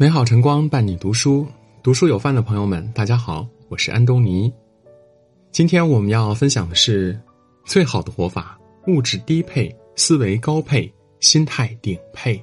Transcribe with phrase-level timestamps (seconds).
[0.00, 1.44] 美好晨光伴你读书，
[1.82, 4.48] 读书有饭的朋友们，大家好，我是安东尼。
[5.50, 7.18] 今天我们要分享的是
[7.64, 8.56] 最好的活法：
[8.86, 10.88] 物质低配，思维高配，
[11.18, 12.40] 心态顶配。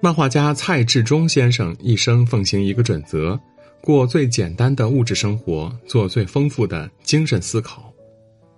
[0.00, 3.36] 漫画家蔡志忠先生一生奉行一个准则：
[3.80, 7.92] 过最简单的物质生活，做最丰富的精神思考。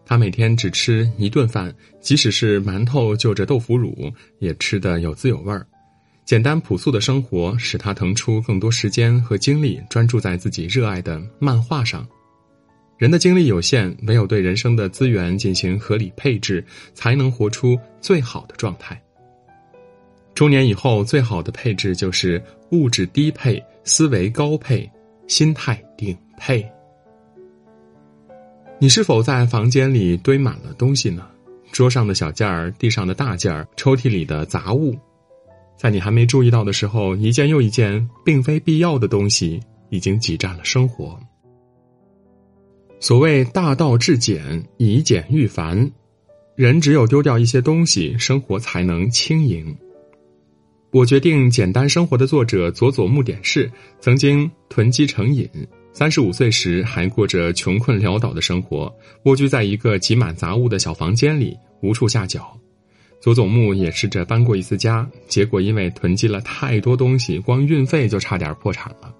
[0.05, 5.67] 他每天只吃一顿饭，即使是馒头就着豆腐乳，也吃得有滋有味儿。
[6.31, 12.07] 简单朴素的生活使他腾出更多时间和精力，专注在自己热爱的漫画上。
[12.99, 19.03] 人的精力有限，唯有对人生的资源进行合理配置，才能活出最好的状态。
[20.33, 22.41] 中年以后，最好的配置就是
[22.71, 24.89] 物质低配，思维高配，
[25.27, 26.65] 心态顶配。
[28.79, 31.27] 你是否在房间里堆满了东西呢？
[31.73, 34.97] 桌上的小件儿，地上的大件儿，抽屉里的杂物。
[35.81, 41.19] 在你还没注意到的时候，一件又一件并非必要的东西已经挤占了生活。
[42.99, 45.91] 所谓大道至简，以简驭繁，
[46.55, 49.75] 人只有丢掉一些东西，生活才能轻盈。
[50.91, 55.49] 我决定简单生活的作者佐佐木典士曾经囤积成瘾，
[55.95, 62.55] 三十五岁时还过着穷困潦倒的生活，蜗居在一个挤满杂物的小房间里，无处下脚。
[63.21, 69.15] 佐佐木也试着搬过一次家，结果因为囤积了太多东西，光运费就差点破产了。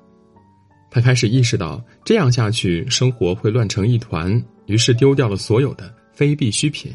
[0.91, 6.91] 他开始意识到这样下去生活会乱成一团，于是丢掉了所有的非必需品，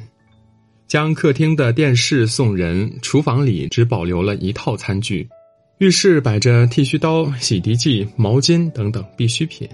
[0.87, 5.29] 将客厅的电视送人，厨房里只保留了一套餐具，
[5.77, 9.69] 浴室摆着剃须刀、洗涤剂、毛巾等等必需品。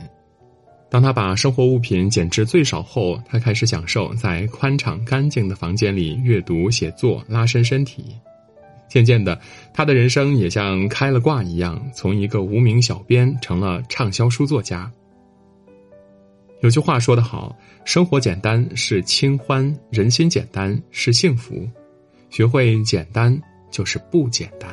[0.92, 8.14] 当他把生活物品减至最少后，他开始享受在宽敞干净的房间里阅读、写作、拉伸身体。
[8.90, 9.40] 渐渐的，
[9.74, 14.92] 他的人生也像开了挂一样，从一个无名小编成了畅销书作家。
[16.60, 21.66] 有句话说得好：“生活简单是清欢，人心简单是幸福。
[22.30, 23.42] 学会简单
[23.72, 24.70] 就是不简单。”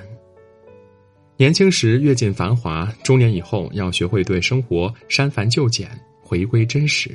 [1.38, 5.88] 年轻时阅尽繁华，中年以后要学会对生活删繁就简。
[6.28, 7.10] 回归真实。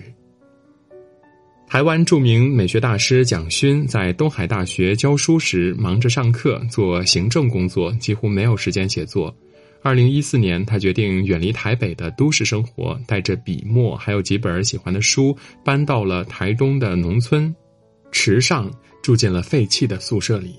[1.68, 9.36] 台湾著名美学大师蒋勋在东海大学教书时，忙着上课做行政工作，几乎没有时间写作。
[9.84, 17.54] 二零一四年，他决定远离台北的都市生活，带着笔墨还有几本喜欢的书，搬到了台东的农村
[18.12, 18.72] 池上，
[19.04, 20.56] 住进了废弃的宿舍里。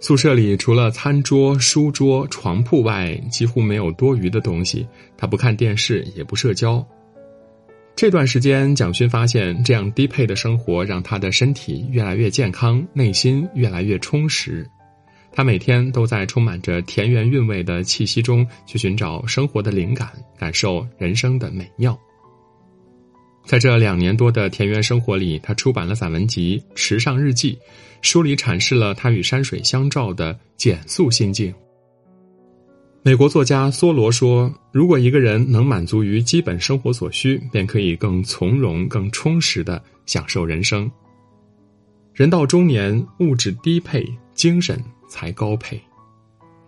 [0.00, 4.86] 宿舍里除了餐桌、书桌、床铺外，几乎没有多余的东西。
[5.16, 6.86] 他不看电视，也不社交。
[7.98, 14.64] 这段时间，蒋勋发现这样低配的生活让他的身体越来越健康，内心越来越充实。
[15.32, 21.98] 他每天都在充满着田园韵味的气息中去寻找生活的灵感，感受人生的美妙。
[23.44, 27.54] 在这两年多的田园生活里，他出版了散文集《池上日记》，
[28.00, 31.52] 书里阐释了他与山水相照的简素心境。
[33.08, 40.92] 美国作家梭罗说：“如果一个人能满足于基本生活所需，便可以更从容、更充实的享受人生。
[42.12, 45.80] 人到中年，物质低配，精神才高配。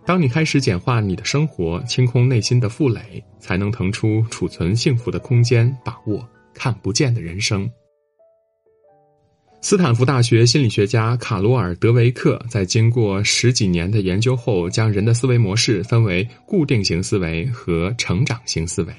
[0.03, 7.69] 当你开始简化你的生活，清空内心的负累，才能腾出储存幸福的空间，把握看不见的人生。”
[9.63, 18.93] 斯坦福大学心理学家卡罗尔·德维克在经过十几年的研究后，将人的思维模式分为固定型思维和成长型思维。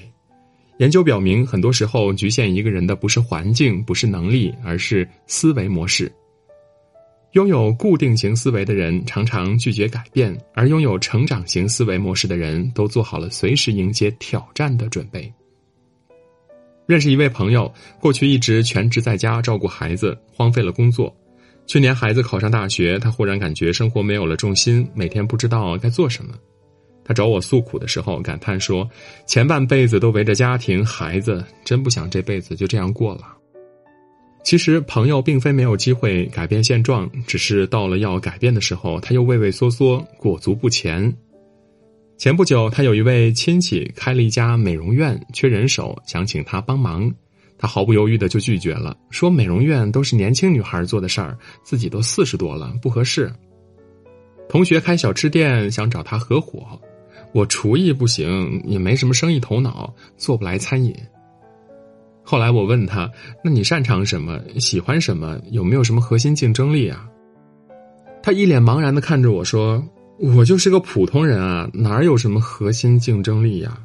[0.78, 6.10] 研究表明，很多时候局限一个人的不是环境，不是能力，而是思维模式。
[7.32, 15.30] 拥有固定型思维的人常常拒绝改变，而拥有成长型思维模式的人都做好了随时迎接挑战的准备。
[16.92, 21.10] 认识一位朋友，过去一直全职在家照顾孩子，荒废了工作。
[21.66, 26.34] 去年孩子考上大学，他忽然感觉生活没有了重心，每天不知道该做什么。
[27.02, 28.86] 他找我诉苦的时候，感叹说
[29.26, 33.22] ：“前半辈子都围着家庭、孩子，真不想这辈子就这样过了。”
[34.44, 41.10] 其实，朋友并非没有机会改变现状，只是到了要改变的时候，他又畏畏缩缩，裹足不前。
[42.22, 47.12] 前不久，他有一位亲戚开了一家美容院，缺人手，想请他帮忙。
[47.58, 53.28] 他毫不犹豫的就拒绝了，说美容院都是年轻女孩做的事儿，自己都四十多了，不合适。
[54.48, 56.80] 同学开小吃店，想找他合伙，
[57.32, 60.94] 我厨艺不行，也没什么生意头脑，做不来餐饮。
[62.22, 63.10] 后来我问他，
[63.42, 64.40] 那你擅长什么？
[64.60, 65.40] 喜欢什么？
[65.50, 67.04] 有没有什么核心竞争力啊？
[68.22, 69.84] 他一脸茫然的看着我说。
[70.22, 73.76] 我就是个普通人啊，哪有什么核心竞争力呀？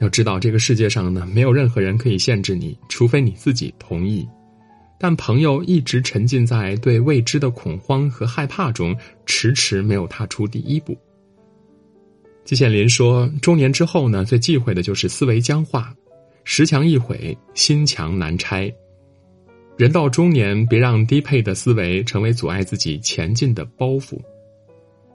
[0.00, 4.28] 要知道，这个世界上呢，没有任何人可以限制你，除非你自己同意。
[4.98, 8.96] 但朋友一直沉浸在对未知的恐慌和害怕中，
[9.26, 10.98] 迟迟没有踏出第一步。
[12.44, 15.94] 季羡林说：“中年之后呢，最忌讳的就是思维僵化，
[16.42, 18.68] 石墙一毁，心墙难拆。
[19.76, 24.20] 人到中年，别让低配的思维成为阻碍自己前进的包袱。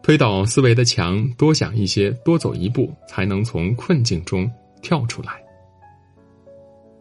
[0.03, 4.51] 推倒思维的墙，多想一些，多走一步，才能从困境中
[4.81, 5.41] 跳出来。”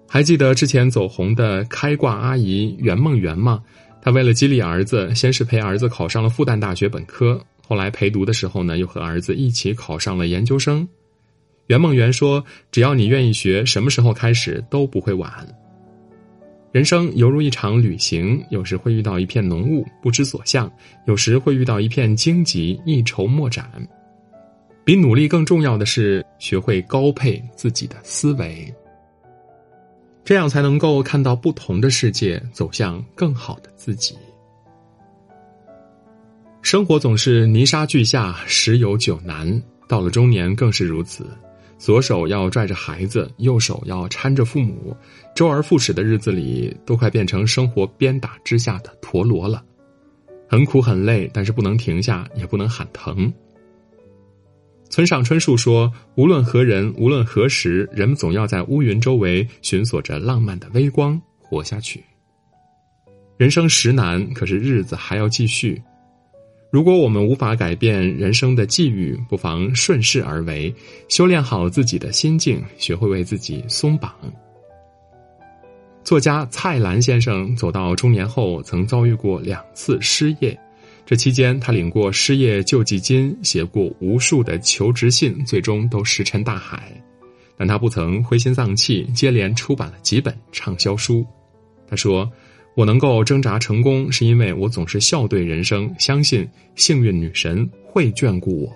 [0.08, 3.62] 还记得之前走红的开挂阿姨袁梦圆吗？
[4.00, 7.42] 她为了激励儿子，先是陪儿子考上了复旦大学本科。
[7.66, 10.86] 后来陪读的时候呢，又和儿子一起考上了研究生。
[11.68, 15.32] 袁梦圆说：“只要你愿意学，什么时候开始都不会晚。”
[16.72, 20.66] 人生犹如一场旅行，有时会遇到一片浓雾，不知所向；
[21.04, 23.70] 有时会遇到一片荆棘，一筹莫展。
[24.82, 28.74] 比努力更重要的是，学会高配自己的思维，
[30.24, 34.16] 这样才能够看到不同的世界，走向更好的自己。
[36.62, 39.62] 生活总是泥沙俱下，十有九难。
[39.86, 41.26] 到了中年更是如此，
[41.82, 44.96] 左手要拽着孩子，右手要搀着父母，
[45.34, 49.64] 周而复始的日子里，都快变成生活鞭打之下的陀螺了。
[50.48, 53.32] 很苦很累，但是不能停下，也不能喊疼。
[54.90, 62.00] 村上春树说：“无论何人，无论何时，人们总要在乌云周围寻索着浪漫的微光，活下去。
[63.36, 65.82] 人生实难，可是日子还要继续。”
[66.72, 70.74] 如果我们无法改变人生的际遇，不妨顺势而为，
[71.06, 74.10] 修炼好自己的心境，学会为自己松绑。
[76.02, 80.58] 作家蔡澜先生走到中年后，曾遭遇过两次失业，
[81.04, 86.90] 这期间他领过失业救济金，写过无数的求职信，最终都石沉大海。
[87.54, 91.22] 但他不曾灰心丧气，接连出版了几本畅销书。
[91.86, 92.26] 他说。
[92.74, 98.72] 我能够挣扎成功，是因为我总是笑对人生，相信幸运女神会眷顾我。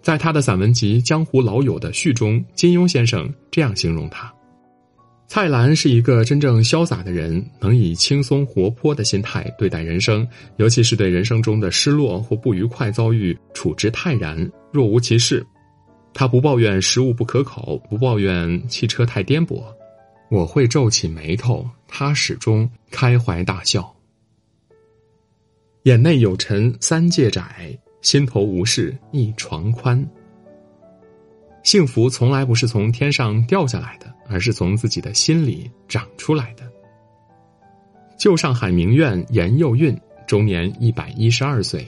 [0.00, 4.32] 在他的散文集《江湖老友》的序中，金庸先生这样形容他：
[5.26, 10.26] 蔡澜是一个真正潇洒的人，能以轻松活泼的心态对待人生，
[10.58, 15.44] 尤其是对人生中的失落或不愉快遭遇，处之泰然，若无其事。
[16.14, 19.62] 他不抱怨食物不可口，不抱怨汽车太颠簸。
[20.28, 23.94] 我会皱起眉头，他始终开怀大笑。
[25.84, 30.04] 眼内有尘三界窄，心头无事一床宽。
[31.62, 36.64] 幸福从来不是从天上掉下来的，而是从自己的心里长出来的。
[38.18, 39.96] 旧上海名媛严幼韵，
[40.26, 41.86] 终年一百一十二岁。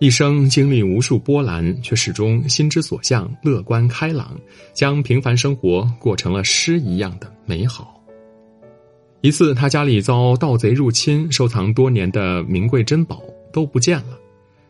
[0.00, 4.34] 一生经历无数波澜，却始终心之所向，乐观开朗，
[4.72, 8.02] 将平凡生活过成了诗一样的美好。
[9.20, 14.18] 一次，他家里遭盗贼入侵，收藏多年的名贵珍宝都不见了，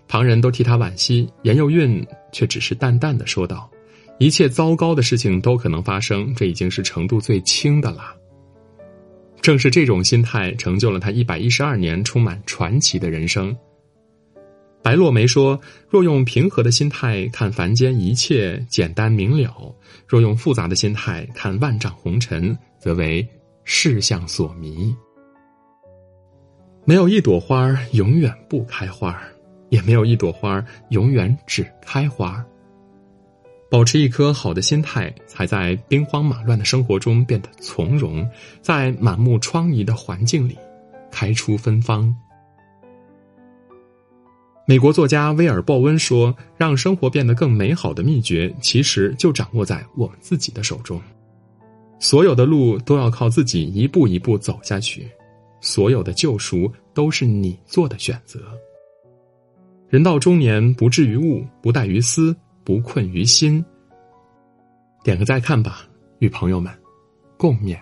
[0.08, 3.70] 旁人都替他惋惜，严幼韵却只是淡淡的说道
[4.18, 8.16] ：“一切糟糕的事情都可能发生，这已经是程度最轻的了。”
[9.40, 13.56] 正是这种心态，成就了他一百一十二年充满传奇的人生。
[14.82, 15.60] 白落梅说
[15.90, 19.74] ：“若用平和的心态看凡间一切简单明了，
[20.06, 23.26] 若用复杂的心态看万丈红尘，则为
[23.62, 24.96] 世相所迷。
[26.86, 29.20] 没有一朵花永远不开花
[29.68, 32.42] 也没有一朵花永远只开花
[33.70, 38.26] 保持一颗好的心态，才在兵荒马乱的生活中变得从容，
[38.62, 40.56] 在满目疮痍的环境里
[41.10, 42.12] 开出芬芳。”
[44.66, 51.00] 美国作家威尔·鲍温说：“让生活变得更美好的秘诀，其实就掌握在我们自己的手中。
[51.98, 55.08] 所有的路都要靠自己一步一步走下去，
[55.60, 58.40] 所有的救赎都是你做的选择。
[59.88, 63.64] 人到中年，不至于物，不怠于思，不困于心。
[65.02, 65.84] 点个再看吧，
[66.20, 66.72] 与朋友们
[67.36, 67.76] 共勉。”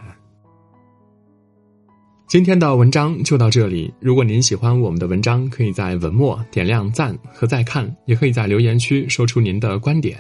[2.29, 3.91] 今天的文章就到这里。
[4.01, 10.19] 如果您喜欢我们的文章，可以在文末点亮赞和再看，也可以在留言区说出您的观点。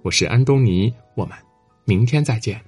[0.00, 1.36] 我是安东尼，我们
[1.84, 2.58] 明天再见。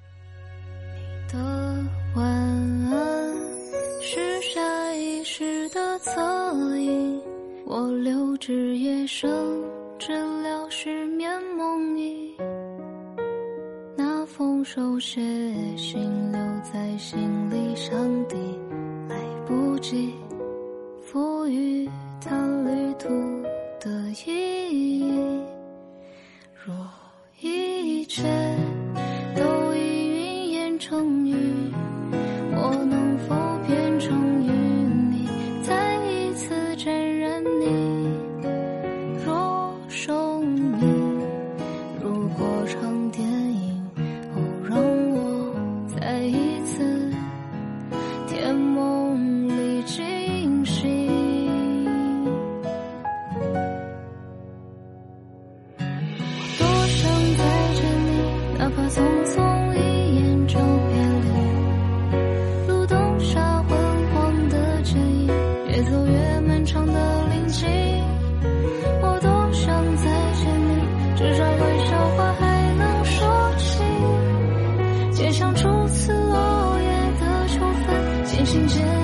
[1.27, 3.35] 你的晚安
[4.03, 7.19] 是下意识的侧影，
[7.65, 9.31] 我留至夜深，
[9.99, 10.13] 治
[10.43, 12.35] 疗失眠梦呓。
[13.97, 15.23] 那封手写
[15.75, 15.99] 信
[16.31, 16.39] 留
[16.71, 17.19] 在行
[17.51, 17.99] 李箱
[18.29, 18.37] 底。
[19.87, 20.09] 谁
[21.03, 21.87] 赋予
[22.19, 22.31] 它
[22.65, 23.07] 旅途
[23.79, 23.91] 的
[24.25, 25.43] 意义。
[26.55, 26.75] 若
[27.39, 28.23] 一切
[29.37, 31.24] 都已云烟成雨
[75.35, 79.04] 像初次落叶的秋分渐行渐